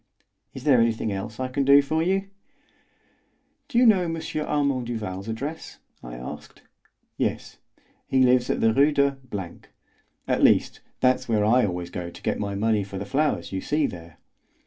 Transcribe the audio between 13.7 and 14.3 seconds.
there."